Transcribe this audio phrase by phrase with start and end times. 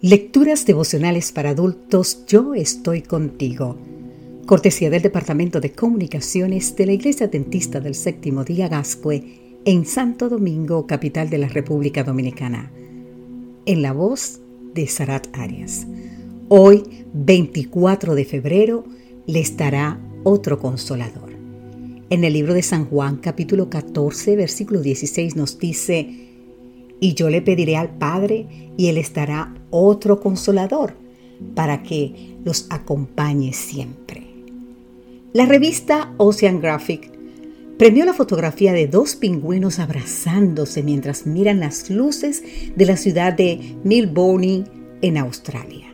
[0.00, 3.76] Lecturas devocionales para adultos, yo estoy contigo.
[4.46, 10.28] Cortesía del Departamento de Comunicaciones de la Iglesia Dentista del Séptimo Día Gascue en Santo
[10.28, 12.70] Domingo, capital de la República Dominicana.
[13.66, 14.40] En la voz
[14.72, 15.86] de Sarat Arias.
[16.48, 18.84] Hoy, 24 de febrero,
[19.26, 21.30] le estará otro consolador.
[22.08, 26.27] En el libro de San Juan, capítulo 14, versículo 16, nos dice,
[27.00, 28.46] y yo le pediré al Padre
[28.76, 30.94] y Él estará otro consolador
[31.54, 34.26] para que los acompañe siempre.
[35.32, 37.12] La revista Oceanographic
[37.78, 42.42] premió la fotografía de dos pingüinos abrazándose mientras miran las luces
[42.74, 44.64] de la ciudad de Melbourne
[45.00, 45.86] en Australia.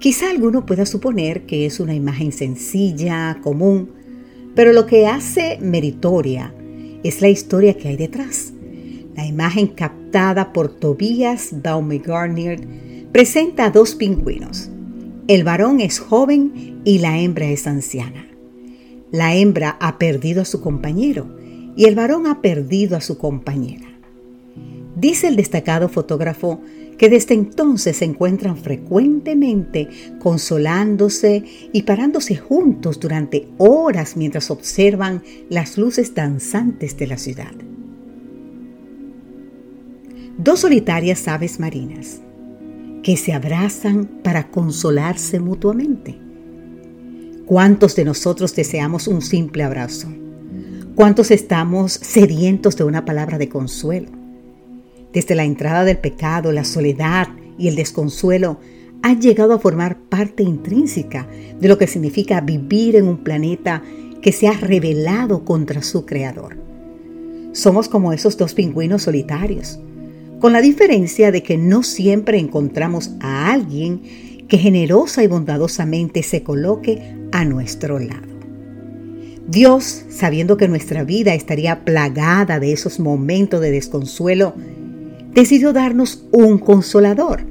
[0.00, 3.90] Quizá alguno pueda suponer que es una imagen sencilla, común,
[4.54, 6.52] pero lo que hace meritoria
[7.04, 8.52] es la historia que hay detrás.
[9.14, 9.68] La imagen
[10.12, 12.60] captada por Tobias Baumgartner
[13.12, 14.68] presenta a dos pingüinos.
[15.26, 18.26] El varón es joven y la hembra es anciana.
[19.10, 21.34] La hembra ha perdido a su compañero
[21.76, 23.86] y el varón ha perdido a su compañera.
[24.96, 26.60] Dice el destacado fotógrafo
[26.98, 29.88] que desde entonces se encuentran frecuentemente
[30.20, 37.71] consolándose y parándose juntos durante horas mientras observan las luces danzantes de la ciudad
[40.42, 42.20] dos solitarias aves marinas
[43.04, 46.18] que se abrazan para consolarse mutuamente.
[47.46, 50.08] ¿Cuántos de nosotros deseamos un simple abrazo?
[50.96, 54.08] ¿Cuántos estamos sedientos de una palabra de consuelo?
[55.12, 58.58] Desde la entrada del pecado, la soledad y el desconsuelo
[59.02, 61.28] han llegado a formar parte intrínseca
[61.60, 63.82] de lo que significa vivir en un planeta
[64.20, 66.56] que se ha rebelado contra su creador.
[67.52, 69.78] Somos como esos dos pingüinos solitarios,
[70.42, 74.02] con la diferencia de que no siempre encontramos a alguien
[74.48, 78.26] que generosa y bondadosamente se coloque a nuestro lado.
[79.46, 84.52] Dios, sabiendo que nuestra vida estaría plagada de esos momentos de desconsuelo,
[85.32, 87.46] decidió darnos un consolador.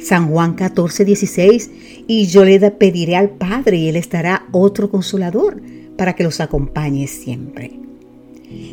[0.00, 1.70] San Juan 14, 16,
[2.08, 5.62] y yo le pediré al Padre y Él estará otro consolador
[5.96, 7.78] para que los acompañe siempre.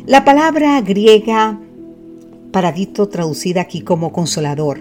[0.04, 1.60] La palabra griega
[2.52, 4.80] paradito traducida aquí como consolador,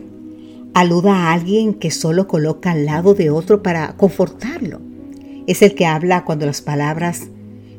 [0.74, 4.80] aluda a alguien que solo coloca al lado de otro para confortarlo.
[5.48, 7.30] Es el que habla cuando las palabras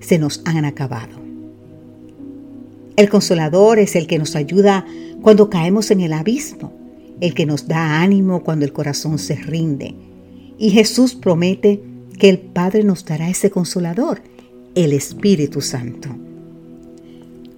[0.01, 1.21] se nos han acabado.
[2.97, 4.85] El consolador es el que nos ayuda
[5.23, 6.73] cuando caemos en el abismo,
[7.21, 9.95] el que nos da ánimo cuando el corazón se rinde.
[10.59, 11.83] Y Jesús promete
[12.19, 14.21] que el Padre nos dará ese consolador,
[14.75, 16.09] el Espíritu Santo.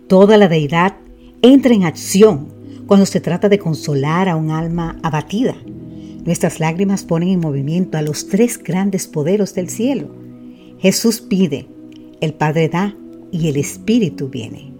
[0.06, 0.96] Toda la deidad
[1.44, 2.48] entra en acción
[2.86, 5.54] cuando se trata de consolar a un alma abatida.
[6.24, 10.08] Nuestras lágrimas ponen en movimiento a los tres grandes poderes del cielo.
[10.78, 11.68] Jesús pide,
[12.22, 12.96] el Padre da
[13.30, 14.72] y el Espíritu viene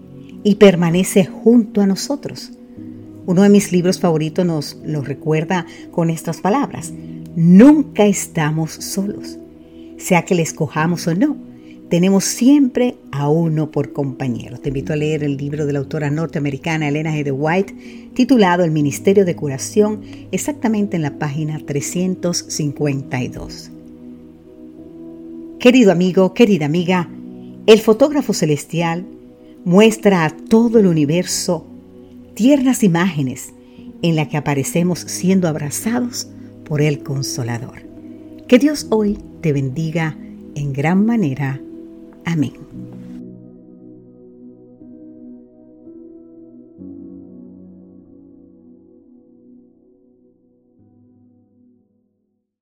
[0.43, 2.51] y permanece junto a nosotros.
[3.27, 6.91] Uno de mis libros favoritos nos lo recuerda con estas palabras.
[7.35, 9.37] Nunca estamos solos,
[9.97, 11.37] sea que le escojamos o no
[11.89, 14.57] tenemos siempre a uno por compañero.
[14.57, 17.23] Te invito a leer el libro de la autora norteamericana Elena G.
[17.23, 20.01] de White, titulado El Ministerio de Curación,
[20.31, 23.71] exactamente en la página 352.
[25.59, 27.09] Querido amigo, querida amiga,
[27.67, 29.05] el fotógrafo celestial
[29.63, 31.67] muestra a todo el universo
[32.33, 33.53] tiernas imágenes
[34.01, 36.27] en las que aparecemos siendo abrazados
[36.65, 37.83] por el Consolador.
[38.47, 40.17] Que Dios hoy te bendiga
[40.55, 41.61] en gran manera
[42.25, 42.84] Amém.